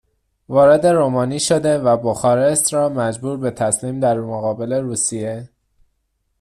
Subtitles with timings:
[0.49, 5.49] وارد رومانی شده و بخارست را مجبور به تسلیم در مقابل روسیه